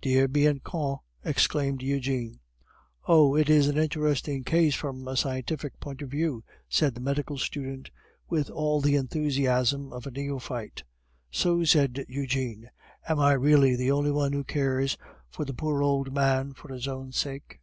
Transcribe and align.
"Dear 0.00 0.28
Bianchon," 0.28 0.96
exclaimed 1.26 1.82
Eugene. 1.82 2.40
"Oh! 3.06 3.36
it 3.36 3.50
is 3.50 3.68
an 3.68 3.76
interesting 3.76 4.42
case 4.42 4.74
from 4.74 5.06
a 5.06 5.14
scientific 5.14 5.78
point 5.78 6.00
of 6.00 6.08
view," 6.10 6.42
said 6.70 6.94
the 6.94 7.02
medical 7.02 7.36
student, 7.36 7.90
with 8.26 8.48
all 8.48 8.80
the 8.80 8.96
enthusiasm 8.96 9.92
of 9.92 10.06
a 10.06 10.10
neophyte. 10.10 10.84
"So!" 11.30 11.64
said 11.64 12.02
Eugene. 12.08 12.70
"Am 13.10 13.20
I 13.20 13.34
really 13.34 13.76
the 13.76 13.90
only 13.90 14.10
one 14.10 14.32
who 14.32 14.42
cares 14.42 14.96
for 15.28 15.44
the 15.44 15.52
poor 15.52 15.82
old 15.82 16.14
man 16.14 16.54
for 16.54 16.72
his 16.72 16.88
own 16.88 17.12
sake?" 17.12 17.60